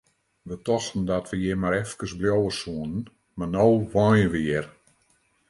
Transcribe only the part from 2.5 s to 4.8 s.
soene, mar no wenje we hjir!